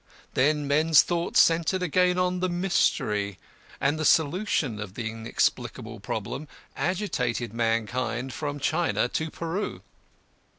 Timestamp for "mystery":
2.49-3.37